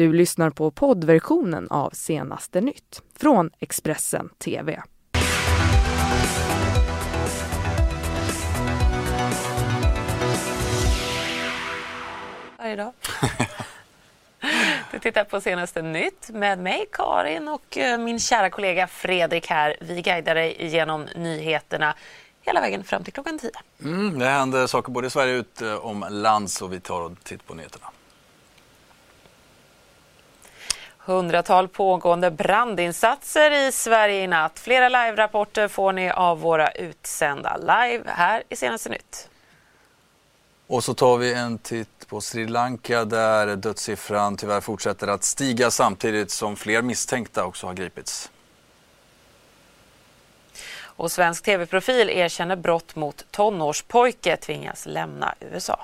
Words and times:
Du 0.00 0.12
lyssnar 0.12 0.50
på 0.50 0.70
poddversionen 0.70 1.68
av 1.70 1.90
Senaste 1.90 2.60
nytt 2.60 3.02
från 3.16 3.50
Expressen 3.58 4.28
TV. 4.28 4.82
Varje 12.58 12.76
dag. 12.76 12.92
Du 14.92 14.98
tittar 14.98 15.24
på 15.24 15.40
senaste 15.40 15.82
nytt 15.82 16.30
med 16.30 16.58
mig, 16.58 16.86
Karin, 16.92 17.48
och 17.48 17.78
eh, 17.78 17.98
min 17.98 18.20
kära 18.20 18.50
kollega 18.50 18.86
Fredrik 18.86 19.46
här. 19.46 19.76
Vi 19.80 20.02
guidar 20.02 20.34
dig 20.34 20.56
igenom 20.58 21.06
nyheterna 21.16 21.94
hela 22.40 22.60
vägen 22.60 22.84
fram 22.84 23.04
till 23.04 23.12
klockan 23.12 23.38
10. 23.38 23.50
Mm, 23.82 24.18
det 24.18 24.26
händer 24.26 24.66
saker 24.66 24.92
både 24.92 25.06
i 25.06 25.10
Sverige 25.10 25.38
och 25.38 25.44
utom 25.60 26.06
lands 26.10 26.62
och 26.62 26.72
vi 26.72 26.80
tar 26.80 27.00
och 27.00 27.24
titt 27.24 27.46
på 27.46 27.54
nyheterna. 27.54 27.86
Hundratal 31.10 31.68
pågående 31.68 32.30
brandinsatser 32.30 33.68
i 33.68 33.72
Sverige 33.72 34.22
i 34.22 34.26
natt. 34.26 34.58
Flera 34.58 34.88
live-rapporter 34.88 35.68
får 35.68 35.92
ni 35.92 36.10
av 36.10 36.40
våra 36.40 36.70
utsända 36.70 37.56
live 37.56 38.02
här 38.06 38.42
i 38.48 38.56
Senaste 38.56 38.88
nytt. 38.88 39.28
Och 40.66 40.84
så 40.84 40.94
tar 40.94 41.16
vi 41.16 41.34
en 41.34 41.58
titt 41.58 42.06
på 42.08 42.20
Sri 42.20 42.46
Lanka 42.46 43.04
där 43.04 43.56
dödssiffran 43.56 44.36
tyvärr 44.36 44.60
fortsätter 44.60 45.08
att 45.08 45.24
stiga 45.24 45.70
samtidigt 45.70 46.30
som 46.30 46.56
fler 46.56 46.82
misstänkta 46.82 47.44
också 47.44 47.66
har 47.66 47.74
gripits. 47.74 48.30
Och 50.82 51.12
svensk 51.12 51.44
tv-profil 51.44 52.10
erkänner 52.10 52.56
brott 52.56 52.96
mot 52.96 53.24
tonårspojke 53.30 54.36
tvingas 54.36 54.86
lämna 54.86 55.34
USA. 55.40 55.80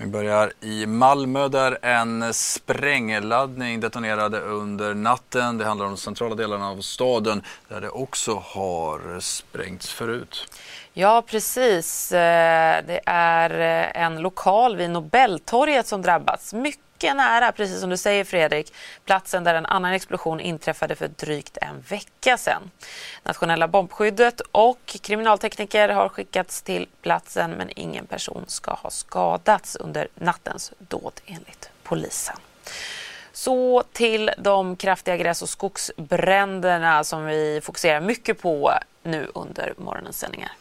Vi 0.00 0.06
börjar 0.06 0.52
i 0.60 0.86
Malmö 0.86 1.48
där 1.48 1.78
en 1.82 2.34
sprängladdning 2.34 3.80
detonerade 3.80 4.40
under 4.40 4.94
natten. 4.94 5.58
Det 5.58 5.64
handlar 5.64 5.86
om 5.86 5.92
de 5.92 5.98
centrala 5.98 6.34
delarna 6.34 6.68
av 6.68 6.80
staden 6.80 7.42
där 7.68 7.80
det 7.80 7.88
också 7.88 8.42
har 8.44 9.20
sprängts 9.20 9.92
förut. 9.92 10.46
Ja, 10.92 11.22
precis. 11.26 12.12
Eh, 12.12 12.84
det 12.86 13.00
är 13.06 13.50
eh, 13.50 14.02
en 14.02 14.16
lokal 14.16 14.76
vid 14.76 14.90
Nobeltorget 14.90 15.86
som 15.86 16.02
drabbats. 16.02 16.54
Mycket 16.54 16.89
mycket 17.00 17.16
nära, 17.16 17.52
precis 17.52 17.80
som 17.80 17.90
du 17.90 17.96
säger 17.96 18.24
Fredrik, 18.24 18.74
platsen 19.04 19.44
där 19.44 19.54
en 19.54 19.66
annan 19.66 19.92
explosion 19.92 20.40
inträffade 20.40 20.94
för 20.94 21.08
drygt 21.08 21.58
en 21.60 21.80
vecka 21.80 22.36
sedan. 22.36 22.70
Nationella 23.22 23.68
bombskyddet 23.68 24.40
och 24.52 24.96
kriminaltekniker 25.02 25.88
har 25.88 26.08
skickats 26.08 26.62
till 26.62 26.88
platsen 27.02 27.50
men 27.50 27.70
ingen 27.76 28.06
person 28.06 28.44
ska 28.46 28.70
ha 28.70 28.90
skadats 28.90 29.76
under 29.76 30.08
nattens 30.14 30.72
dåd 30.78 31.20
enligt 31.26 31.70
polisen. 31.82 32.36
Så 33.32 33.82
till 33.92 34.30
de 34.38 34.76
kraftiga 34.76 35.16
gräs 35.16 35.42
och 35.42 35.48
skogsbränderna 35.48 37.04
som 37.04 37.24
vi 37.26 37.60
fokuserar 37.62 38.00
mycket 38.00 38.42
på 38.42 38.72
nu 39.02 39.28
under 39.34 39.74
morgonens 39.76 40.18
sändningar. 40.18 40.52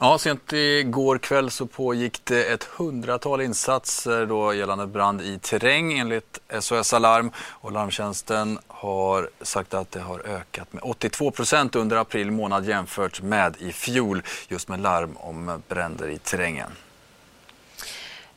Ja, 0.00 0.18
sent 0.18 0.52
igår 0.52 1.18
kväll 1.18 1.50
så 1.50 1.66
pågick 1.66 2.24
det 2.24 2.44
ett 2.44 2.64
hundratal 2.64 3.40
insatser 3.40 4.26
då 4.26 4.54
gällande 4.54 4.86
brand 4.86 5.22
i 5.22 5.38
terräng 5.38 5.98
enligt 5.98 6.40
SOS 6.60 6.92
Alarm 6.92 7.30
och 7.38 7.72
larmtjänsten 7.72 8.58
har 8.66 9.30
sagt 9.42 9.74
att 9.74 9.90
det 9.90 10.00
har 10.00 10.20
ökat 10.26 10.72
med 10.72 10.82
82 10.82 11.30
procent 11.30 11.76
under 11.76 11.96
april 11.96 12.30
månad 12.30 12.64
jämfört 12.64 13.22
med 13.22 13.56
i 13.58 13.72
fjol 13.72 14.22
just 14.48 14.68
med 14.68 14.80
larm 14.80 15.16
om 15.16 15.62
bränder 15.68 16.08
i 16.08 16.18
terrängen. 16.18 16.70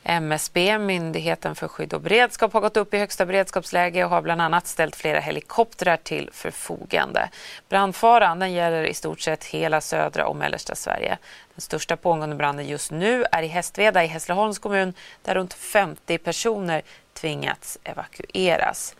MSB, 0.03 0.77
Myndigheten 0.77 1.55
för 1.55 1.67
skydd 1.67 1.93
och 1.93 2.01
beredskap, 2.01 2.53
har 2.53 2.61
gått 2.61 2.77
upp 2.77 2.93
i 2.93 2.97
högsta 2.97 3.25
beredskapsläge 3.25 4.03
och 4.03 4.09
har 4.09 4.21
bland 4.21 4.41
annat 4.41 4.67
ställt 4.67 4.95
flera 4.95 5.19
helikoptrar 5.19 5.97
till 5.97 6.29
förfogande. 6.33 7.29
Brandfaran 7.69 8.39
den 8.39 8.53
gäller 8.53 8.83
i 8.83 8.93
stort 8.93 9.21
sett 9.21 9.43
hela 9.43 9.81
södra 9.81 10.27
och 10.27 10.35
mellersta 10.35 10.75
Sverige. 10.75 11.17
Den 11.55 11.61
största 11.61 11.97
pågående 11.97 12.35
branden 12.35 12.67
just 12.67 12.91
nu 12.91 13.25
är 13.31 13.43
i 13.43 13.47
Hästveda 13.47 14.03
i 14.03 14.07
Hässleholms 14.07 14.59
kommun 14.59 14.93
där 15.21 15.35
runt 15.35 15.53
50 15.53 16.17
personer 16.17 16.81
tvingats 17.13 17.77
evakueras. 17.83 18.95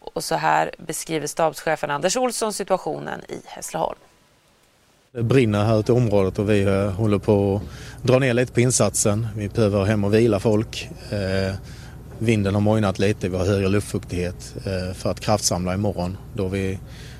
Och 0.00 0.24
så 0.24 0.34
här 0.34 0.70
beskriver 0.78 1.26
stabschefen 1.26 1.90
Anders 1.90 2.16
Olsson 2.16 2.52
situationen 2.52 3.20
i 3.28 3.42
Hässleholm. 3.46 3.98
Det 5.16 5.22
brinner 5.22 5.64
här 5.64 5.80
ute 5.80 5.92
i 5.92 5.94
området 5.94 6.38
och 6.38 6.50
vi 6.50 6.62
eh, 6.62 6.90
håller 6.90 7.18
på 7.18 7.60
att 7.96 8.06
dra 8.06 8.18
ner 8.18 8.34
lite 8.34 8.52
på 8.52 8.60
insatsen. 8.60 9.26
Vi 9.36 9.48
behöver 9.48 9.84
hem 9.84 10.04
och 10.04 10.14
vila 10.14 10.40
folk. 10.40 10.90
Eh, 11.10 11.54
vinden 12.18 12.54
har 12.54 12.60
mojnat 12.60 12.98
lite, 12.98 13.28
vi 13.28 13.36
har 13.36 13.46
högre 13.46 13.68
luftfuktighet 13.68 14.54
eh, 14.56 14.94
för 14.94 15.10
att 15.10 15.20
kraftsamla 15.20 15.74
imorgon 15.74 16.16
då 16.34 16.48
vi 16.48 16.78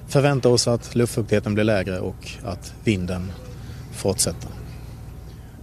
förväntar 0.08 0.50
oss 0.50 0.68
att 0.68 0.94
luftfuktigheten 0.94 1.54
blir 1.54 1.64
lägre 1.64 1.98
och 2.00 2.30
att 2.44 2.74
vinden 2.84 3.32
fortsätter. 3.92 4.50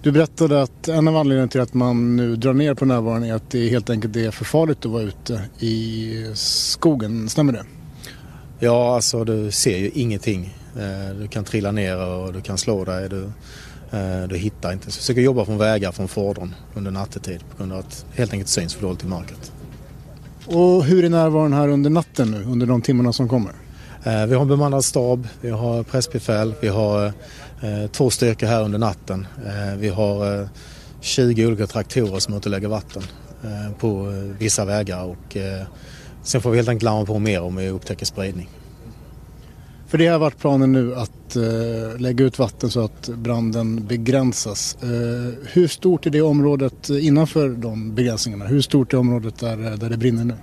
Du 0.01 0.11
berättade 0.11 0.61
att 0.61 0.87
en 0.87 1.07
av 1.07 1.17
anledningarna 1.17 1.51
till 1.51 1.61
att 1.61 1.73
man 1.73 2.15
nu 2.15 2.35
drar 2.35 2.53
ner 2.53 2.73
på 2.73 2.85
närvaron 2.85 3.23
är 3.23 3.33
att 3.33 3.51
det 3.51 3.69
helt 3.69 3.89
enkelt 3.89 4.15
är 4.15 4.31
för 4.31 4.45
farligt 4.45 4.85
att 4.85 4.91
vara 4.91 5.03
ute 5.03 5.41
i 5.59 6.31
skogen, 6.33 7.29
stämmer 7.29 7.53
det? 7.53 7.63
Ja, 8.59 8.95
alltså 8.95 9.23
du 9.23 9.51
ser 9.51 9.77
ju 9.77 9.89
ingenting 9.89 10.53
du 11.19 11.27
kan 11.27 11.43
trilla 11.43 11.71
ner 11.71 11.97
och 11.97 12.33
du 12.33 12.41
kan 12.41 12.57
slå 12.57 12.85
dig. 12.85 13.09
Du, 13.09 13.23
eh, 13.91 14.27
du 14.27 14.37
hittar 14.37 14.73
inte. 14.73 14.91
Så 14.91 14.99
försöker 14.99 15.21
jobba 15.21 15.45
från 15.45 15.57
vägar, 15.57 15.91
från 15.91 16.07
fordon 16.07 16.55
under 16.73 16.91
nattetid 16.91 17.39
på 17.51 17.57
grund 17.57 17.73
av 17.73 17.79
att 17.79 18.05
helt 18.13 18.33
enkelt 18.33 18.49
syns 18.49 18.73
för 18.73 18.81
dåligt 18.81 19.03
i 19.03 19.07
mörkret. 19.07 19.51
Och 20.45 20.83
hur 20.83 21.05
är 21.05 21.09
närvaron 21.09 21.53
här 21.53 21.67
under 21.67 21.89
natten 21.89 22.31
nu, 22.31 22.43
under 22.43 22.65
de 22.65 22.81
timmarna 22.81 23.13
som 23.13 23.29
kommer? 23.29 23.53
Eh, 24.03 24.25
vi 24.25 24.33
har 24.33 24.41
en 24.41 24.47
bemannad 24.47 24.85
stab, 24.85 25.27
vi 25.41 25.49
har 25.49 25.83
pressbefäl, 25.83 26.53
vi 26.61 26.67
har 26.67 27.13
två 27.91 28.09
styrkor 28.09 28.47
här 28.47 28.63
under 28.63 28.79
natten. 28.79 29.27
Vi 29.77 29.89
har 29.89 30.49
20 31.01 31.45
olika 31.45 31.67
traktorer 31.67 32.19
som 32.19 32.41
lägger 32.45 32.67
vatten 32.67 33.03
på 33.79 34.13
vissa 34.39 34.65
vägar 34.65 35.03
och 35.03 35.37
sen 36.23 36.41
får 36.41 36.51
vi 36.51 36.57
helt 36.57 36.69
enkelt 36.69 36.83
larma 36.83 37.05
på 37.05 37.19
mer 37.19 37.41
om 37.41 37.55
vi 37.55 37.69
upptäcker 37.69 38.05
spridning. 38.05 38.49
För 39.93 39.97
det 39.97 40.07
har 40.07 40.19
varit 40.19 40.39
planen 40.39 40.71
nu 40.71 40.95
att 40.95 41.35
eh, 41.35 41.99
lägga 41.99 42.25
ut 42.25 42.39
vatten 42.39 42.71
så 42.71 42.79
att 42.79 43.09
branden 43.09 43.87
begränsas. 43.87 44.77
Eh, 44.81 44.89
hur 45.53 45.67
stort 45.67 46.05
är 46.05 46.09
det 46.09 46.21
området 46.21 46.89
innanför 46.89 47.49
de 47.49 47.95
begränsningarna? 47.95 48.45
Hur 48.45 48.61
stort 48.61 48.93
är 48.93 48.97
området 48.97 49.39
där, 49.39 49.57
där 49.57 49.89
det 49.89 49.97
brinner 49.97 50.23
nu? 50.23 50.33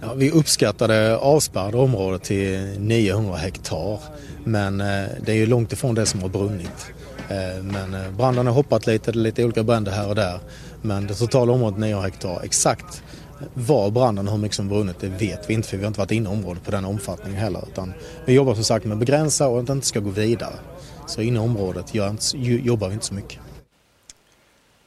Ja, 0.00 0.14
vi 0.14 0.30
uppskattade 0.30 1.16
avspärrade 1.16 1.76
området 1.76 2.22
till 2.22 2.76
900 2.78 3.36
hektar 3.36 3.98
men 4.44 4.80
eh, 4.80 4.86
det 5.26 5.32
är 5.32 5.36
ju 5.36 5.46
långt 5.46 5.72
ifrån 5.72 5.94
det 5.94 6.06
som 6.06 6.22
har 6.22 6.28
brunnit. 6.28 6.92
Eh, 7.28 7.62
men 7.62 7.94
eh, 7.94 8.10
branden 8.16 8.46
har 8.46 8.54
hoppat 8.54 8.86
lite, 8.86 9.12
det 9.12 9.18
är 9.18 9.22
lite 9.22 9.44
olika 9.44 9.62
bränder 9.62 9.92
här 9.92 10.08
och 10.08 10.14
där 10.14 10.38
men 10.82 11.06
det 11.06 11.14
totala 11.14 11.52
området 11.52 11.78
900 11.78 12.04
hektar. 12.04 12.40
Exakt 12.44 13.02
var 13.54 13.90
branden 13.90 14.26
och 14.26 14.32
hur 14.32 14.40
mycket 14.40 14.56
som 14.56 14.68
brunnit 14.68 15.00
det 15.00 15.08
vet 15.08 15.50
vi 15.50 15.54
inte 15.54 15.68
för 15.68 15.76
vi 15.76 15.82
har 15.82 15.88
inte 15.88 16.00
varit 16.00 16.10
inne 16.10 16.28
i 16.30 16.32
området 16.32 16.64
på 16.64 16.70
den 16.70 16.84
omfattningen 16.84 17.38
heller. 17.38 17.64
Utan 17.68 17.94
vi 18.24 18.32
jobbar 18.32 18.54
som 18.54 18.64
sagt 18.64 18.84
med 18.84 18.92
att 18.92 18.98
begränsa 18.98 19.48
och 19.48 19.58
att 19.58 19.66
det 19.66 19.72
inte 19.72 19.86
ska 19.86 20.00
gå 20.00 20.10
vidare. 20.10 20.54
Så 21.06 21.22
inne 21.22 21.36
i 21.36 21.42
området 21.42 21.94
jobbar 22.42 22.88
vi 22.88 22.94
inte 22.94 23.06
så 23.06 23.14
mycket. 23.14 23.38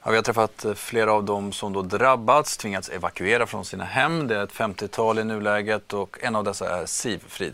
Ja, 0.03 0.11
vi 0.11 0.17
har 0.17 0.23
träffat 0.23 0.65
flera 0.75 1.13
av 1.13 1.23
dem 1.23 1.51
som 1.51 1.73
då 1.73 1.81
drabbats, 1.81 2.57
tvingats 2.57 2.89
evakuera 2.89 3.47
från 3.47 3.65
sina 3.65 3.83
hem. 3.83 4.27
Det 4.27 4.35
är 4.35 4.43
ett 4.43 4.51
50-tal 4.53 5.19
i 5.19 5.23
nuläget 5.23 5.93
och 5.93 6.17
en 6.21 6.35
av 6.35 6.43
dessa 6.43 6.81
är 6.81 6.85
Siv 6.85 7.23
Frid. 7.27 7.53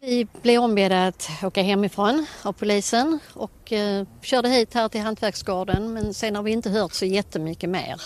Vi 0.00 0.26
blev 0.42 0.60
ombedda 0.60 1.06
att 1.06 1.30
åka 1.42 1.62
hemifrån 1.62 2.26
av 2.42 2.52
polisen 2.52 3.18
och 3.32 3.72
eh, 3.72 4.06
körde 4.22 4.48
hit 4.48 4.74
här 4.74 4.88
till 4.88 5.00
Hantverksgården 5.00 5.92
men 5.92 6.14
sen 6.14 6.36
har 6.36 6.42
vi 6.42 6.50
inte 6.50 6.70
hört 6.70 6.92
så 6.92 7.04
jättemycket 7.04 7.70
mer. 7.70 8.02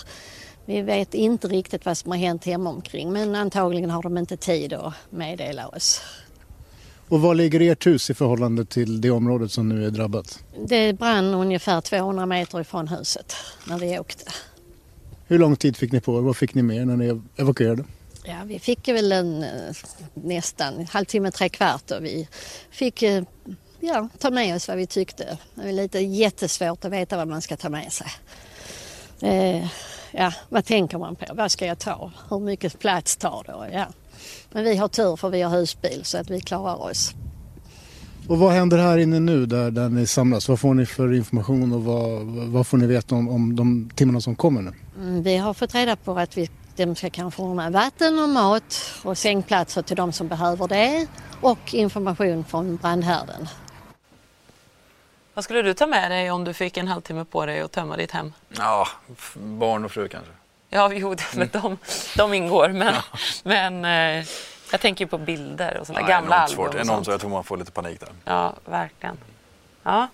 Vi 0.69 0.81
vet 0.81 1.13
inte 1.13 1.47
riktigt 1.47 1.85
vad 1.85 1.97
som 1.97 2.11
har 2.11 2.17
hänt 2.17 2.45
hemomkring 2.45 3.11
men 3.11 3.35
antagligen 3.35 3.89
har 3.89 4.03
de 4.03 4.17
inte 4.17 4.37
tid 4.37 4.73
att 4.73 4.93
meddela 5.09 5.67
oss. 5.67 6.01
Och 7.07 7.21
var 7.21 7.35
ligger 7.35 7.61
ert 7.61 7.87
hus 7.87 8.09
i 8.09 8.13
förhållande 8.13 8.65
till 8.65 9.01
det 9.01 9.11
området 9.11 9.51
som 9.51 9.69
nu 9.69 9.85
är 9.85 9.89
drabbat? 9.89 10.43
Det 10.67 10.93
brann 10.93 11.33
ungefär 11.33 11.81
200 11.81 12.25
meter 12.25 12.61
ifrån 12.61 12.87
huset 12.87 13.35
när 13.67 13.79
vi 13.79 13.99
åkte. 13.99 14.25
Hur 15.27 15.39
lång 15.39 15.55
tid 15.55 15.77
fick 15.77 15.91
ni 15.91 16.01
på 16.01 16.17
er? 16.17 16.21
Vad 16.21 16.37
fick 16.37 16.53
ni 16.53 16.61
med 16.61 16.87
när 16.87 16.97
ni 16.97 17.21
evakuerade? 17.35 17.83
Ja, 18.23 18.37
vi 18.45 18.59
fick 18.59 18.87
väl 18.87 19.11
en, 19.11 19.43
eh, 19.43 19.75
nästan 20.13 20.73
en 20.73 20.87
halvtimme, 20.87 21.31
tre 21.31 21.49
kvart 21.49 21.91
och 21.91 22.05
vi 22.05 22.27
fick 22.71 23.03
eh, 23.03 23.23
ja, 23.79 24.09
ta 24.19 24.29
med 24.29 24.55
oss 24.55 24.67
vad 24.67 24.77
vi 24.77 24.87
tyckte. 24.87 25.37
Det 25.55 25.69
är 25.69 25.73
lite 25.73 25.99
jättesvårt 25.99 26.85
att 26.85 26.91
veta 26.91 27.17
vad 27.17 27.27
man 27.27 27.41
ska 27.41 27.57
ta 27.57 27.69
med 27.69 27.93
sig. 27.93 28.07
Eh, 29.21 29.67
ja, 30.11 30.33
vad 30.49 30.65
tänker 30.65 30.97
man 30.97 31.15
på? 31.15 31.25
Vad 31.33 31.51
ska 31.51 31.65
jag 31.65 31.79
ta? 31.79 32.11
Hur 32.29 32.39
mycket 32.39 32.79
plats 32.79 33.17
tar 33.17 33.43
det? 33.47 33.77
Ja. 33.77 33.85
Men 34.51 34.63
vi 34.63 34.75
har 34.75 34.87
tur 34.87 35.15
för 35.15 35.29
vi 35.29 35.41
har 35.41 35.57
husbil 35.57 36.01
så 36.03 36.17
att 36.17 36.29
vi 36.29 36.41
klarar 36.41 36.75
oss. 36.75 37.13
Och 38.27 38.39
vad 38.39 38.51
händer 38.51 38.77
här 38.77 38.97
inne 38.97 39.19
nu 39.19 39.45
där, 39.45 39.71
där 39.71 39.89
ni 39.89 40.07
samlas? 40.07 40.49
Vad 40.49 40.59
får 40.59 40.73
ni 40.73 40.85
för 40.85 41.13
information 41.13 41.73
och 41.73 41.83
vad, 41.83 42.21
vad 42.25 42.67
får 42.67 42.77
ni 42.77 42.87
veta 42.87 43.15
om, 43.15 43.29
om 43.29 43.55
de 43.55 43.89
timmarna 43.95 44.21
som 44.21 44.35
kommer 44.35 44.61
nu? 44.61 44.73
Mm, 44.97 45.23
vi 45.23 45.37
har 45.37 45.53
fått 45.53 45.75
reda 45.75 45.95
på 45.95 46.19
att 46.19 46.37
vi, 46.37 46.49
de 46.75 46.95
ska 46.95 47.09
kanske 47.09 47.41
ordna 47.41 47.69
vatten 47.69 48.19
och 48.19 48.29
mat 48.29 48.81
och 49.03 49.17
sängplatser 49.17 49.81
till 49.81 49.95
de 49.95 50.11
som 50.11 50.27
behöver 50.27 50.67
det 50.67 51.07
och 51.41 51.73
information 51.73 52.43
från 52.43 52.75
brandhärden. 52.75 53.47
Vad 55.39 55.43
skulle 55.43 55.61
du 55.61 55.73
ta 55.73 55.87
med 55.87 56.11
dig 56.11 56.31
om 56.31 56.43
du 56.43 56.53
fick 56.53 56.77
en 56.77 56.87
halvtimme 56.87 57.25
på 57.25 57.45
dig 57.45 57.61
att 57.61 57.71
tömma 57.71 57.97
ditt 57.97 58.11
hem? 58.11 58.33
Ja, 58.57 58.87
barn 59.35 59.85
och 59.85 59.91
fru 59.91 60.07
kanske. 60.07 60.31
Ja, 60.69 60.91
jo, 60.93 61.15
mm. 61.35 61.49
de, 61.51 61.77
de 62.17 62.33
ingår. 62.33 62.69
Men, 62.69 62.93
ja. 62.93 63.03
men 63.43 63.85
eh, 63.85 64.25
jag 64.71 64.81
tänker 64.81 65.05
på 65.05 65.17
bilder 65.17 65.77
och 65.77 65.87
sådana 65.87 66.07
gamla 66.07 66.35
album. 66.35 66.55
Svårt. 66.55 66.75
Enormt 66.75 67.05
svårt. 67.05 67.13
Jag 67.13 67.21
tror 67.21 67.29
man 67.29 67.43
får 67.43 67.57
lite 67.57 67.71
panik 67.71 67.99
där. 67.99 68.09
Ja, 68.25 68.53
verkligen. 68.65 69.17
Ja. 69.83 70.07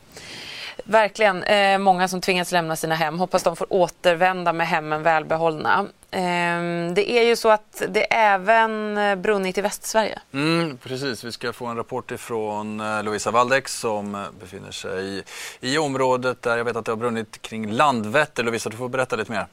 Verkligen. 0.84 1.44
Eh, 1.44 1.78
många 1.78 2.08
som 2.08 2.22
tvingas 2.22 2.52
lämna 2.52 2.76
sina 2.76 2.96
hem. 2.96 3.20
Hoppas 3.20 3.44
de 3.44 3.56
får 3.56 3.74
återvända 3.74 4.54
med 4.54 4.68
hemmen 4.68 5.04
välbehållna. 5.04 5.86
Eh, 6.12 6.94
det 6.94 7.12
är 7.12 7.24
ju 7.24 7.36
så 7.36 7.50
att 7.50 7.84
det 7.90 8.14
även 8.14 8.98
eh, 8.98 9.16
brunnit 9.16 9.58
i 9.58 9.62
Västsverige. 9.62 10.20
Mm, 10.34 10.78
precis. 10.78 11.24
Vi 11.24 11.32
ska 11.32 11.54
få 11.54 11.66
en 11.66 11.78
rapport 11.78 12.12
ifrån 12.12 12.80
eh, 12.80 13.04
Lovisa 13.04 13.32
Waldeck 13.32 13.68
som 13.68 14.16
eh, 14.16 14.22
befinner 14.40 14.72
sig 14.72 15.24
i 15.60 15.78
området 15.78 16.42
där 16.42 16.58
jag 16.58 16.66
vet 16.66 16.76
att 16.76 16.86
det 16.86 16.92
har 16.92 16.98
brunnit 16.98 17.42
kring 17.42 17.72
Landvetter. 17.72 18.44
Lovisa, 18.44 18.70
du 18.70 18.78
får 18.78 18.90
berätta 18.90 19.16
lite 19.16 19.32
mer. 19.32 19.48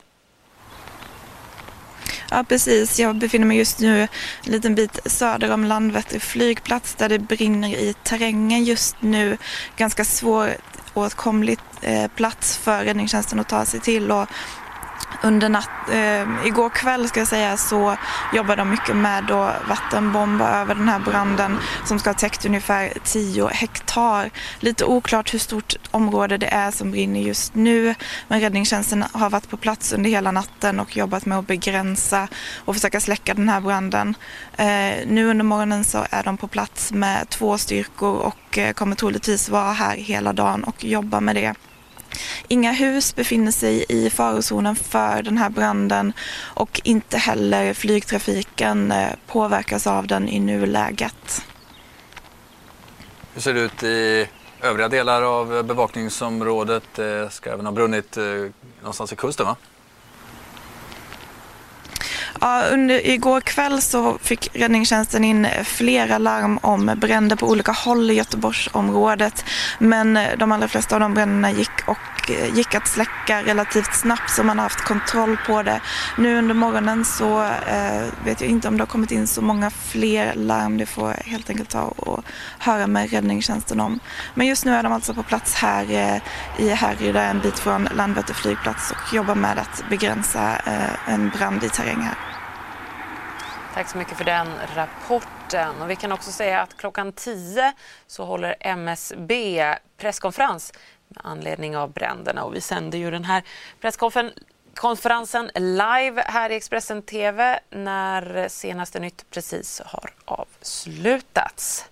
Ja, 2.30 2.44
precis. 2.48 3.00
Jag 3.00 3.16
befinner 3.16 3.46
mig 3.46 3.58
just 3.58 3.80
nu 3.80 4.02
en 4.02 4.08
liten 4.52 4.74
bit 4.74 5.00
söder 5.04 5.52
om 5.52 5.64
Landvetter 5.64 6.18
flygplats 6.18 6.94
där 6.94 7.08
det 7.08 7.18
brinner 7.18 7.68
i 7.68 7.94
terrängen 8.02 8.64
just 8.64 8.96
nu. 9.00 9.38
Ganska 9.76 10.04
svåråtkomlig 10.04 10.81
eh, 11.80 12.10
plats 12.16 12.56
för 12.56 12.84
räddningstjänsten 12.84 13.40
att 13.40 13.48
ta 13.48 13.64
sig 13.64 13.80
till 13.80 14.10
och 14.10 14.28
under 15.22 15.48
natt, 15.48 15.88
eh, 15.92 16.46
igår 16.46 16.68
kväll 16.68 17.08
ska 17.08 17.20
jag 17.20 17.28
säga 17.28 17.56
så 17.56 17.96
jobbade 18.32 18.60
de 18.60 18.70
mycket 18.70 18.96
med 18.96 19.30
att 19.30 19.68
vattenbomba 19.68 20.60
över 20.60 20.74
den 20.74 20.88
här 20.88 20.98
branden 20.98 21.58
som 21.84 21.98
ska 21.98 22.10
ha 22.10 22.14
täckt 22.14 22.46
ungefär 22.46 22.92
10 23.04 23.48
hektar. 23.48 24.30
Lite 24.60 24.84
oklart 24.84 25.34
hur 25.34 25.38
stort 25.38 25.74
område 25.90 26.38
det 26.38 26.46
är 26.46 26.70
som 26.70 26.90
brinner 26.90 27.20
just 27.20 27.54
nu 27.54 27.94
men 28.28 28.40
räddningstjänsten 28.40 29.04
har 29.12 29.30
varit 29.30 29.48
på 29.48 29.56
plats 29.56 29.92
under 29.92 30.10
hela 30.10 30.32
natten 30.32 30.80
och 30.80 30.96
jobbat 30.96 31.26
med 31.26 31.38
att 31.38 31.46
begränsa 31.46 32.28
och 32.64 32.74
försöka 32.74 33.00
släcka 33.00 33.34
den 33.34 33.48
här 33.48 33.60
branden. 33.60 34.14
Eh, 34.56 35.06
nu 35.06 35.30
under 35.30 35.44
morgonen 35.44 35.84
så 35.84 36.06
är 36.10 36.22
de 36.22 36.36
på 36.36 36.48
plats 36.48 36.92
med 36.92 37.28
två 37.28 37.58
styrkor 37.58 38.16
och 38.16 38.58
eh, 38.58 38.72
kommer 38.72 38.96
troligtvis 38.96 39.48
vara 39.48 39.72
här 39.72 39.96
hela 39.96 40.32
dagen 40.32 40.64
och 40.64 40.84
jobba 40.84 41.20
med 41.20 41.36
det. 41.36 41.54
Inga 42.48 42.72
hus 42.72 43.14
befinner 43.14 43.52
sig 43.52 43.84
i 43.88 44.10
farozonen 44.10 44.76
för 44.76 45.22
den 45.22 45.38
här 45.38 45.50
branden 45.50 46.12
och 46.40 46.80
inte 46.84 47.18
heller 47.18 47.74
flygtrafiken 47.74 48.92
eh, 48.92 49.08
påverkas 49.26 49.86
av 49.86 50.06
den 50.06 50.28
i 50.28 50.40
nuläget. 50.40 51.44
Hur 53.34 53.40
ser 53.40 53.54
det 53.54 53.60
ut 53.60 53.82
i 53.82 54.28
övriga 54.62 54.88
delar 54.88 55.22
av 55.22 55.62
bevakningsområdet? 55.64 56.84
Det 56.94 57.32
ska 57.32 57.50
även 57.50 57.66
ha 57.66 57.72
brunnit 57.72 58.16
eh, 58.16 58.24
någonstans 58.80 59.12
i 59.12 59.16
kusten 59.16 59.46
va? 59.46 59.56
Ja, 62.44 62.62
under, 62.72 63.06
igår 63.06 63.40
kväll 63.40 63.82
så 63.82 64.18
fick 64.18 64.48
räddningstjänsten 64.52 65.24
in 65.24 65.46
flera 65.64 66.18
larm 66.18 66.58
om 66.62 66.90
bränder 66.96 67.36
på 67.36 67.46
olika 67.46 67.72
håll 67.72 68.10
i 68.10 68.14
Göteborgsområdet. 68.14 69.44
Men 69.78 70.16
eh, 70.16 70.36
de 70.38 70.52
allra 70.52 70.68
flesta 70.68 70.96
av 70.96 71.00
de 71.00 71.14
bränderna 71.14 71.50
gick, 71.50 71.70
och, 71.86 71.98
Eh, 72.30 72.54
gick 72.54 72.74
att 72.74 72.88
släcka 72.88 73.42
relativt 73.42 73.94
snabbt 73.94 74.30
så 74.30 74.42
man 74.42 74.58
har 74.58 74.62
haft 74.62 74.80
kontroll 74.80 75.36
på 75.46 75.62
det. 75.62 75.80
Nu 76.18 76.38
under 76.38 76.54
morgonen 76.54 77.04
så 77.04 77.42
eh, 77.42 78.06
vet 78.24 78.40
jag 78.40 78.50
inte 78.50 78.68
om 78.68 78.76
det 78.76 78.82
har 78.82 78.86
kommit 78.86 79.10
in 79.10 79.26
så 79.26 79.42
många 79.42 79.70
fler 79.70 80.34
larm. 80.34 80.78
Det 80.78 80.86
får 80.86 81.08
jag 81.08 81.16
helt 81.16 81.50
enkelt 81.50 81.70
ta 81.70 81.82
och 81.82 82.24
höra 82.58 82.86
med 82.86 83.10
räddningstjänsten 83.10 83.80
om. 83.80 84.00
Men 84.34 84.46
just 84.46 84.64
nu 84.64 84.74
är 84.74 84.82
de 84.82 84.92
alltså 84.92 85.14
på 85.14 85.22
plats 85.22 85.54
här 85.54 85.90
eh, 85.90 86.22
i 86.64 86.68
Härryda 86.68 87.22
en 87.22 87.40
bit 87.40 87.58
från 87.58 87.84
Landvetter 87.84 88.34
flygplats 88.34 88.90
och 88.90 89.14
jobbar 89.14 89.34
med 89.34 89.58
att 89.58 89.84
begränsa 89.90 90.56
eh, 90.66 91.14
en 91.14 91.30
brand 91.30 91.64
i 91.64 91.68
terräng 91.68 92.00
här. 92.00 92.14
Tack 93.74 93.88
så 93.88 93.98
mycket 93.98 94.16
för 94.16 94.24
den 94.24 94.48
rapporten. 94.74 95.82
Och 95.82 95.90
vi 95.90 95.96
kan 95.96 96.12
också 96.12 96.32
säga 96.32 96.60
att 96.62 96.76
klockan 96.76 97.12
10 97.12 97.72
så 98.06 98.24
håller 98.24 98.56
MSB 98.60 99.64
presskonferens 99.98 100.72
med 101.16 101.26
anledning 101.30 101.76
av 101.76 101.92
bränderna 101.92 102.44
och 102.44 102.54
vi 102.54 102.60
sänder 102.60 102.98
ju 102.98 103.10
den 103.10 103.24
här 103.24 103.42
presskonferensen 103.80 105.50
live 105.54 106.24
här 106.26 106.50
i 106.50 106.54
Expressen 106.54 107.02
TV 107.02 107.60
när 107.70 108.48
senaste 108.48 109.00
nytt 109.00 109.30
precis 109.30 109.82
har 109.84 110.10
avslutats. 110.24 111.91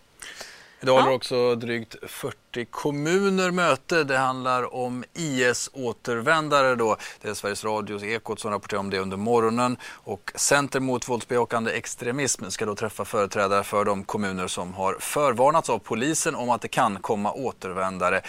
Idag 0.82 0.94
håller 0.94 1.14
också 1.14 1.54
drygt 1.54 1.96
40 2.06 2.64
kommuner 2.64 3.50
möte. 3.50 4.04
Det 4.04 4.18
handlar 4.18 4.74
om 4.74 5.04
IS-återvändare. 5.14 6.74
Då. 6.74 6.96
Det 7.20 7.28
är 7.28 7.34
Sveriges 7.34 7.64
Radios 7.64 8.02
Ekot 8.02 8.40
som 8.40 8.50
rapporterar 8.50 8.80
om 8.80 8.90
det 8.90 8.98
under 8.98 9.16
morgonen. 9.16 9.76
Och 9.84 10.32
Center 10.34 10.80
mot 10.80 11.08
våldsbejakande 11.08 11.72
extremism 11.72 12.44
ska 12.48 12.66
då 12.66 12.74
träffa 12.74 13.04
företrädare 13.04 13.64
för 13.64 13.84
de 13.84 14.04
kommuner 14.04 14.46
som 14.46 14.74
har 14.74 14.96
förvarnats 15.00 15.70
av 15.70 15.78
polisen 15.78 16.34
om 16.34 16.50
att 16.50 16.62
det 16.62 16.68
kan 16.68 16.98
komma 17.00 17.32
återvändare 17.32 18.22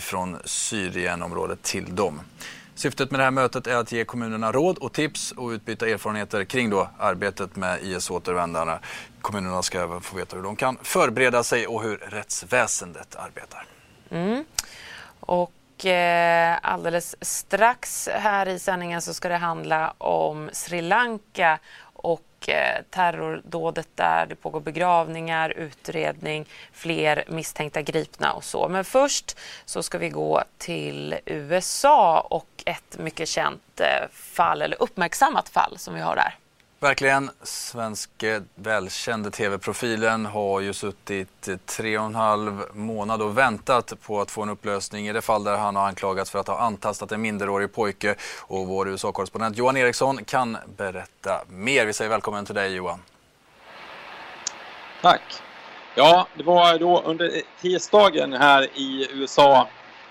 från 0.00 0.36
Syrienområdet 0.44 1.62
till 1.62 1.94
dem. 1.96 2.20
Syftet 2.74 3.10
med 3.10 3.20
det 3.20 3.24
här 3.24 3.30
mötet 3.30 3.66
är 3.66 3.76
att 3.76 3.92
ge 3.92 4.04
kommunerna 4.04 4.52
råd 4.52 4.78
och 4.78 4.92
tips 4.92 5.32
och 5.32 5.48
utbyta 5.48 5.88
erfarenheter 5.88 6.44
kring 6.44 6.70
då 6.70 6.88
arbetet 6.98 7.56
med 7.56 7.82
IS-återvändarna. 7.82 8.78
Kommunerna 9.20 9.62
ska 9.62 9.82
även 9.82 10.00
få 10.00 10.16
veta 10.16 10.36
hur 10.36 10.42
de 10.42 10.56
kan 10.56 10.76
förbereda 10.82 11.42
sig 11.42 11.66
och 11.66 11.82
hur 11.82 11.96
rättsväsendet 11.96 13.16
arbetar. 13.16 13.66
Mm. 14.10 14.44
Och 15.20 15.86
eh, 15.86 16.58
alldeles 16.62 17.16
strax 17.20 18.08
här 18.12 18.48
i 18.48 18.58
sändningen 18.58 19.02
så 19.02 19.14
ska 19.14 19.28
det 19.28 19.36
handla 19.36 19.94
om 19.98 20.50
Sri 20.52 20.82
Lanka 20.82 21.58
och 21.82 22.33
Eh, 22.48 22.82
terrordådet 22.90 23.88
där. 23.94 24.26
Det 24.26 24.34
pågår 24.34 24.60
begravningar, 24.60 25.50
utredning, 25.50 26.46
fler 26.72 27.24
misstänkta 27.28 27.82
gripna 27.82 28.32
och 28.32 28.44
så. 28.44 28.68
Men 28.68 28.84
först 28.84 29.38
så 29.64 29.82
ska 29.82 29.98
vi 29.98 30.08
gå 30.08 30.42
till 30.58 31.14
USA 31.24 32.20
och 32.20 32.48
ett 32.66 32.98
mycket 32.98 33.28
känt 33.28 33.80
eh, 33.80 34.08
fall, 34.12 34.62
eller 34.62 34.82
uppmärksammat 34.82 35.48
fall 35.48 35.78
som 35.78 35.94
vi 35.94 36.00
har 36.00 36.16
där. 36.16 36.34
Verkligen. 36.84 37.30
Svenske 37.42 38.42
välkände 38.54 39.30
tv-profilen 39.30 40.26
har 40.26 40.60
ju 40.60 40.72
suttit 40.72 41.48
tre 41.66 41.98
och 41.98 42.04
en 42.04 42.14
halv 42.14 42.62
månad 42.72 43.22
och 43.22 43.38
väntat 43.38 43.92
på 44.06 44.20
att 44.20 44.30
få 44.30 44.42
en 44.42 44.48
upplösning 44.48 45.08
i 45.08 45.12
det 45.12 45.22
fall 45.22 45.44
där 45.44 45.56
han 45.56 45.76
har 45.76 45.86
anklagats 45.86 46.30
för 46.30 46.38
att 46.38 46.48
ha 46.48 46.58
antastat 46.58 47.12
en 47.12 47.20
minderårig 47.20 47.72
pojke. 47.72 48.14
Och 48.40 48.66
vår 48.66 48.88
USA-korrespondent 48.88 49.56
Johan 49.56 49.76
Eriksson 49.76 50.24
kan 50.24 50.56
berätta 50.76 51.44
mer. 51.48 51.86
Vi 51.86 51.92
säger 51.92 52.10
välkommen 52.10 52.46
till 52.46 52.54
dig 52.54 52.74
Johan. 52.74 53.02
Tack. 55.02 55.22
Ja, 55.94 56.26
det 56.36 56.42
var 56.42 56.78
då 56.78 57.02
under 57.02 57.42
tisdagen 57.60 58.32
här 58.32 58.62
i 58.74 59.08
USA 59.12 59.68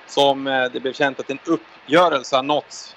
som 0.08 0.48
eh, 0.48 0.64
det 0.64 0.80
blev 0.80 0.94
känt 0.94 1.20
att 1.20 1.30
en 1.30 1.40
uppgörelse 1.46 2.36
har 2.36 2.44
nåtts 2.44 2.96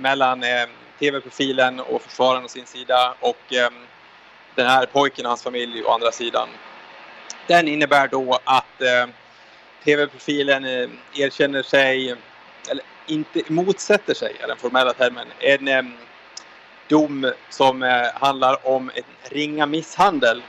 mellan 0.00 0.42
eh, 0.42 0.66
tv-profilen 1.04 1.80
och 1.80 2.02
försvararen 2.02 2.44
å 2.44 2.48
sin 2.48 2.66
sida 2.66 3.14
och 3.20 3.52
eh, 3.52 3.70
den 4.54 4.66
här 4.66 4.86
pojken 4.86 5.24
och 5.26 5.30
hans 5.30 5.42
familj 5.42 5.84
å 5.84 5.90
andra 5.90 6.12
sidan. 6.12 6.48
Den 7.46 7.68
innebär 7.68 8.08
då 8.08 8.38
att 8.44 8.82
eh, 8.82 9.06
tv-profilen 9.84 10.64
eh, 10.64 10.88
erkänner 11.14 11.62
sig, 11.62 12.14
eller 12.70 12.84
inte 13.06 13.42
motsätter 13.48 14.14
sig, 14.14 14.36
är 14.40 14.48
den 14.48 14.56
formella 14.56 14.92
termen, 14.92 15.26
en 15.40 15.68
ehm, 15.68 15.92
dom 16.88 17.32
som 17.50 17.82
eh, 17.82 18.06
handlar 18.14 18.66
om 18.68 18.90
en 18.94 19.30
ringa 19.30 19.66
misshandel 19.66 20.42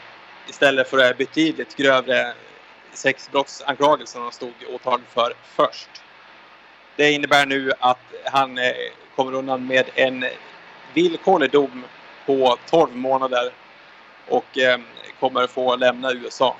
istället 0.49 0.89
för 0.89 1.13
betydligt 1.13 1.75
grövre 1.75 2.33
sexbrottsanklagelser 2.93 4.13
som 4.13 4.23
de 4.23 4.31
stod 4.31 4.53
åtalad 4.73 5.01
för 5.13 5.33
först. 5.43 5.89
Det 6.97 7.11
innebär 7.11 7.45
nu 7.45 7.71
att 7.79 7.97
han 8.25 8.57
eh, 8.57 8.71
kommer 9.15 9.33
undan 9.33 9.67
med 9.67 9.89
en 9.95 10.25
villkorlig 10.93 11.51
dom 11.51 11.83
på 12.25 12.57
12 12.69 12.95
månader 12.95 13.51
och 14.29 14.57
eh, 14.57 14.79
kommer 15.19 15.47
få 15.47 15.75
lämna 15.75 16.13
USA. 16.13 16.55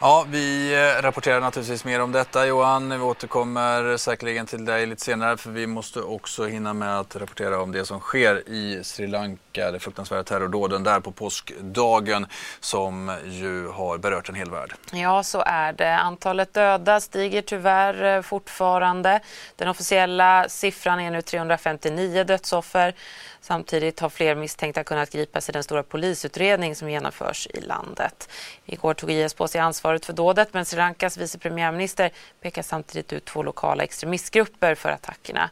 Ja, 0.00 0.26
vi 0.28 0.74
eh, 0.74 1.02
rapporterar 1.02 1.40
naturligtvis 1.40 1.84
mer 1.84 2.00
om 2.00 2.12
detta 2.12 2.46
Johan. 2.46 2.90
Vi 2.90 2.98
återkommer 2.98 3.96
säkerligen 3.96 4.46
till 4.46 4.64
dig 4.64 4.86
lite 4.86 5.04
senare 5.04 5.36
för 5.36 5.50
vi 5.50 5.66
måste 5.66 6.00
också 6.00 6.46
hinna 6.46 6.74
med 6.74 6.98
att 6.98 7.16
rapportera 7.16 7.62
om 7.62 7.72
det 7.72 7.84
som 7.84 8.00
sker 8.00 8.48
i 8.48 8.84
Sri 8.84 9.06
Lanka, 9.06 9.70
det 9.70 9.78
fruktansvärda 9.78 10.24
terrordåden 10.24 10.84
där 10.84 11.00
på 11.00 11.12
påskdagen 11.12 12.26
som 12.60 13.16
ju 13.24 13.68
har 13.68 13.98
berört 13.98 14.28
en 14.28 14.34
hel 14.34 14.50
värld. 14.50 14.74
Ja, 14.92 15.22
så 15.22 15.42
är 15.46 15.72
det. 15.72 15.96
Antalet 15.96 16.54
döda 16.54 17.00
stiger 17.00 17.42
tyvärr 17.42 18.16
eh, 18.16 18.22
fortfarande. 18.22 19.20
Den 19.56 19.68
officiella 19.68 20.48
siffran 20.48 21.00
är 21.00 21.10
nu 21.10 21.22
359 21.22 22.24
dödsoffer. 22.24 22.94
Samtidigt 23.40 24.00
har 24.00 24.08
fler 24.08 24.34
misstänkta 24.34 24.84
kunnat 24.84 25.10
gripas 25.10 25.48
i 25.48 25.52
den 25.52 25.64
stora 25.64 25.82
polisutredning 25.82 26.76
som 26.76 26.90
genomförs 26.90 27.48
i 27.54 27.60
landet. 27.60 28.28
Igår 28.64 28.94
tog 28.94 29.10
IS 29.10 29.34
på 29.34 29.48
sig 29.48 29.60
ansvaret 29.88 30.06
för 30.06 30.12
dådet 30.12 30.54
men 30.54 30.64
Sri 30.64 30.76
Lankas 30.76 31.16
vice 31.16 31.38
premiärminister 31.38 32.10
pekar 32.40 32.62
samtidigt 32.62 33.12
ut 33.12 33.24
två 33.24 33.42
lokala 33.42 33.84
extremistgrupper 33.84 34.74
för 34.74 34.90
attackerna. 34.90 35.50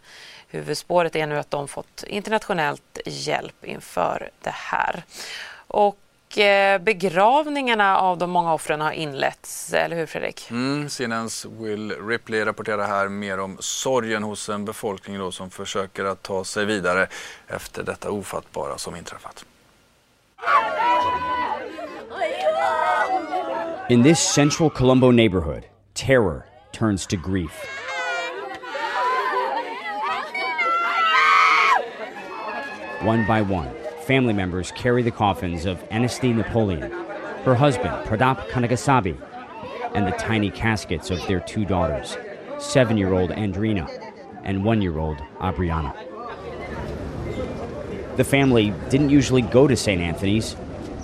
Huvudspåret 0.49 1.17
är 1.17 1.27
nu 1.27 1.39
att 1.39 1.51
de 1.51 1.69
fått 1.69 2.05
internationellt 2.07 2.99
hjälp 3.07 3.65
inför 3.65 4.31
det 4.43 4.55
här. 4.55 5.05
Och 5.69 6.39
eh, 6.39 6.79
begravningarna 6.79 7.99
av 7.99 8.19
de 8.19 8.31
många 8.31 8.55
offren 8.55 8.81
har 8.81 8.93
inletts, 8.93 9.73
eller 9.73 9.97
hur 9.97 10.07
Fredrik? 10.07 10.51
Mm, 10.51 10.89
CNNs 10.89 11.47
Will 11.47 11.93
Ripley 12.09 12.45
rapporterar 12.45 12.87
här 12.87 13.09
mer 13.09 13.41
om 13.41 13.57
sorgen 13.61 14.23
hos 14.23 14.49
en 14.49 14.65
befolkning 14.65 15.19
då 15.19 15.33
som 15.33 15.51
försöker 15.51 16.05
att 16.05 16.23
ta 16.23 16.45
sig 16.45 16.65
vidare 16.65 17.09
efter 17.49 17.83
detta 17.83 18.11
ofattbara 18.11 18.79
som 18.79 18.97
inträffat. 18.97 19.45
In 23.89 24.03
this 24.03 24.19
central 24.19 24.69
Colombo 24.69 25.13
neighborhood, 25.13 25.65
terror 25.95 26.45
turns 26.73 27.07
to 27.07 27.17
grief. 27.17 27.53
One 33.03 33.25
by 33.29 33.43
one, 33.43 33.71
family 34.03 34.33
members 34.33 34.73
carry 34.73 35.05
the 35.05 35.13
coffins 35.13 35.67
of 35.67 35.79
Anastie 35.91 36.35
Napoleon, 36.35 36.91
her 37.45 37.55
husband, 37.55 37.91
Pradap 38.07 38.49
Kanagasabi, 38.49 39.17
and 39.95 40.05
the 40.05 40.17
tiny 40.19 40.51
caskets 40.51 41.13
of 41.13 41.25
their 41.29 41.39
two 41.39 41.65
daughters, 41.65 42.17
seven 42.59 42.97
year 42.97 43.13
old 43.13 43.31
Andrina 43.31 43.89
and 44.43 44.65
one 44.65 44.83
year 44.83 44.99
old 44.99 45.19
Abriana. 45.39 45.95
The 48.17 48.25
family 48.25 48.75
didn't 48.91 49.11
usually 49.11 49.43
go 49.43 49.69
to 49.69 49.77
St. 49.77 50.03
Anthony's. 50.03 50.57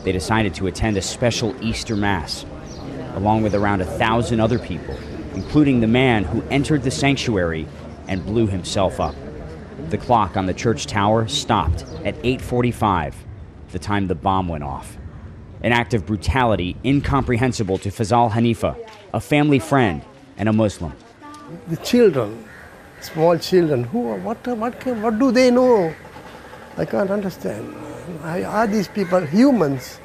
They 0.02 0.10
decided 0.10 0.52
to 0.54 0.66
attend 0.66 0.96
a 0.96 1.02
special 1.02 1.54
Easter 1.62 1.94
Mass, 1.94 2.44
along 3.14 3.42
with 3.42 3.54
around 3.54 3.80
a 3.80 3.84
thousand 3.84 4.40
other 4.40 4.58
people, 4.58 4.96
including 5.34 5.80
the 5.80 5.86
man 5.86 6.24
who 6.24 6.42
entered 6.50 6.82
the 6.82 6.90
sanctuary 6.90 7.66
and 8.08 8.24
blew 8.24 8.46
himself 8.46 9.00
up. 9.00 9.14
The 9.90 9.98
clock 9.98 10.36
on 10.36 10.46
the 10.46 10.54
church 10.54 10.86
tower 10.86 11.28
stopped 11.28 11.84
at 12.04 12.14
8:45, 12.22 13.14
the 13.72 13.78
time 13.78 14.06
the 14.06 14.14
bomb 14.14 14.48
went 14.48 14.64
off. 14.64 14.96
An 15.62 15.72
act 15.72 15.94
of 15.94 16.06
brutality 16.06 16.76
incomprehensible 16.84 17.78
to 17.78 17.90
Fazal 17.90 18.30
Hanifa, 18.32 18.76
a 19.12 19.20
family 19.20 19.58
friend 19.58 20.02
and 20.36 20.48
a 20.48 20.52
Muslim. 20.52 20.92
The 21.68 21.76
children, 21.76 22.44
small 23.00 23.38
children, 23.38 23.84
who 23.84 24.14
what 24.16 24.46
what 24.46 24.86
what 24.86 25.18
do 25.18 25.30
they 25.30 25.50
know? 25.50 25.94
I 26.76 26.84
can't 26.84 27.10
understand. 27.10 27.74
Are 28.24 28.66
these 28.66 28.88
people 28.88 29.20
humans? 29.20 30.00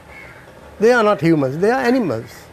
They 0.80 0.92
are 0.92 1.04
not 1.04 1.22
humans. 1.22 1.58
They 1.58 1.72
are 1.72 1.82
animals. 1.82 2.47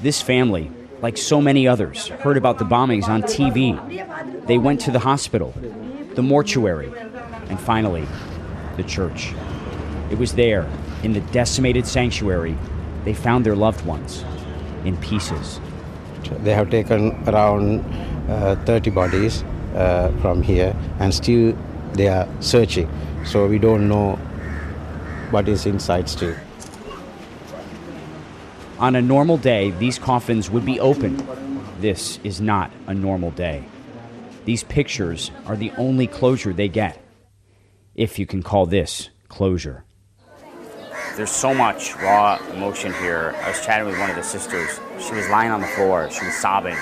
This 0.00 0.22
family, 0.22 0.70
like 1.02 1.16
so 1.16 1.40
many 1.40 1.66
others, 1.66 2.08
heard 2.08 2.36
about 2.36 2.58
the 2.58 2.64
bombings 2.64 3.08
on 3.08 3.22
TV. 3.22 3.76
They 4.46 4.58
went 4.58 4.80
to 4.82 4.90
the 4.90 5.00
hospital, 5.00 5.52
the 6.14 6.22
mortuary, 6.22 6.92
and 7.48 7.60
finally, 7.60 8.06
the 8.76 8.84
church. 8.84 9.32
It 10.10 10.18
was 10.18 10.34
there, 10.34 10.68
in 11.02 11.12
the 11.12 11.20
decimated 11.32 11.86
sanctuary, 11.86 12.56
they 13.04 13.14
found 13.14 13.44
their 13.44 13.56
loved 13.56 13.84
ones 13.84 14.24
in 14.84 14.96
pieces. 14.98 15.60
They 16.44 16.54
have 16.54 16.70
taken 16.70 17.12
around 17.28 17.80
uh, 18.28 18.56
30 18.64 18.90
bodies 18.90 19.42
uh, 19.74 20.12
from 20.20 20.42
here, 20.42 20.76
and 21.00 21.14
still 21.14 21.56
they 21.94 22.08
are 22.08 22.28
searching. 22.40 22.88
So 23.24 23.46
we 23.46 23.58
don't 23.58 23.88
know 23.88 24.16
what 25.30 25.48
is 25.48 25.66
inside 25.66 26.08
still. 26.08 26.34
On 28.78 28.94
a 28.94 29.02
normal 29.02 29.38
day, 29.38 29.72
these 29.72 29.98
coffins 29.98 30.50
would 30.50 30.64
be 30.64 30.78
opened. 30.78 31.26
This 31.80 32.20
is 32.22 32.40
not 32.40 32.70
a 32.86 32.94
normal 32.94 33.32
day. 33.32 33.64
These 34.44 34.62
pictures 34.62 35.32
are 35.46 35.56
the 35.56 35.72
only 35.76 36.06
closure 36.06 36.52
they 36.52 36.68
get. 36.68 37.02
If 37.96 38.20
you 38.20 38.26
can 38.26 38.40
call 38.40 38.66
this 38.66 39.10
closure. 39.26 39.84
There's 41.16 41.30
so 41.32 41.52
much 41.52 41.96
raw 41.96 42.38
emotion 42.52 42.92
here. 42.94 43.34
I 43.42 43.48
was 43.48 43.60
chatting 43.66 43.88
with 43.88 43.98
one 43.98 44.10
of 44.10 44.16
the 44.16 44.22
sisters. 44.22 44.78
She 45.00 45.12
was 45.12 45.28
lying 45.28 45.50
on 45.50 45.60
the 45.60 45.66
floor, 45.66 46.08
she 46.12 46.24
was 46.24 46.36
sobbing. 46.36 46.76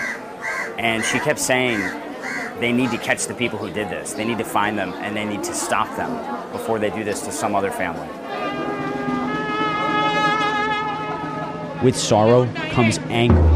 And 0.77 1.03
she 1.03 1.19
kept 1.19 1.39
saying, 1.39 1.81
they 2.61 2.73
need 2.73 2.91
to 2.91 2.99
catch 2.99 3.25
the 3.25 3.35
people 3.35 3.59
who 3.59 3.73
did 3.73 3.89
this. 3.89 4.13
They 4.13 4.27
need 4.27 4.37
to 4.37 4.45
find 4.45 4.77
them 4.77 4.93
and 4.97 5.17
they 5.17 5.25
need 5.25 5.45
to 5.45 5.55
stop 5.55 5.97
them 5.97 6.53
before 6.53 6.79
they 6.79 6.91
do 6.91 7.05
this 7.05 7.23
to 7.23 7.33
some 7.33 7.55
other 7.55 7.71
family. 7.71 8.09
With 11.87 11.97
sorrow 11.97 12.53
comes 12.73 12.99
anger 13.11 13.47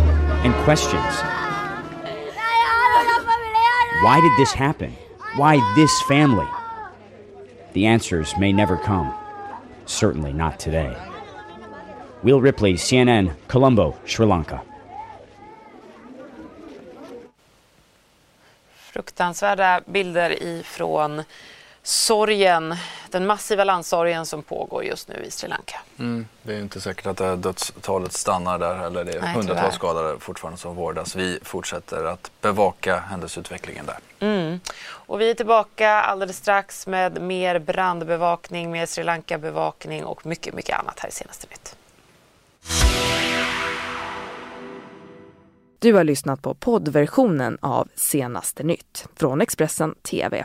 and 0.45 0.55
questions. 0.63 1.15
Why 4.05 4.21
did 4.23 4.31
this 4.39 4.53
happen? 4.53 4.93
Why 5.35 5.59
this 5.75 5.91
family? 6.03 6.47
The 7.73 7.87
answers 7.87 8.33
may 8.39 8.53
never 8.53 8.77
come. 8.77 9.13
Certainly 9.85 10.33
not 10.35 10.61
today. 10.61 10.97
Will 12.23 12.41
Ripley, 12.41 12.75
CNN, 12.75 13.33
Colombo, 13.49 13.97
Sri 14.05 14.27
Lanka. 14.27 14.63
Fruktansvärda 18.93 19.83
bilder 19.87 20.43
ifrån 20.43 21.25
sorgen, 21.83 22.77
den 23.11 23.27
massiva 23.27 23.65
landsorgen 23.65 24.27
som 24.27 24.43
pågår 24.43 24.85
just 24.85 25.09
nu 25.09 25.15
i 25.27 25.31
Sri 25.31 25.49
Lanka. 25.49 25.81
Mm, 25.99 26.27
det 26.43 26.55
är 26.55 26.61
inte 26.61 26.81
säkert 26.81 27.07
att 27.07 27.17
det 27.17 27.25
här 27.25 27.37
dödstalet 27.37 28.13
stannar 28.13 28.59
där 28.59 28.87
eller 28.87 29.05
det 29.05 29.13
är 29.13 29.21
Nej, 29.21 29.35
hundratals 29.35 29.61
tyvärr. 29.61 29.71
skadade 29.71 30.19
fortfarande 30.19 30.61
som 30.61 30.75
vårdas. 30.77 31.17
Vi 31.17 31.39
fortsätter 31.43 32.05
att 32.05 32.31
bevaka 32.41 32.97
händelseutvecklingen 32.99 33.87
där. 33.87 33.99
Mm. 34.21 34.61
Och 34.83 35.21
vi 35.21 35.31
är 35.31 35.35
tillbaka 35.35 35.91
alldeles 35.91 36.37
strax 36.37 36.87
med 36.87 37.23
mer 37.23 37.59
brandbevakning, 37.59 38.71
mer 38.71 38.87
Sri 38.87 39.05
Lanka-bevakning 39.05 40.05
och 40.05 40.27
mycket, 40.27 40.55
mycket 40.55 40.79
annat 40.79 40.99
här 41.01 41.09
i 41.09 41.13
Senaste 41.13 41.47
Nytt. 41.51 41.77
Du 45.79 45.95
har 45.95 46.05
lyssnat 46.05 46.43
på 46.43 46.55
poddversionen 46.55 47.59
av 47.61 47.89
Senaste 47.95 48.63
Nytt 48.63 49.07
från 49.17 49.41
Expressen 49.41 49.95
TV. 49.95 50.45